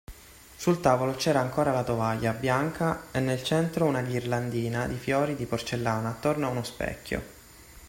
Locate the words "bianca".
2.33-3.11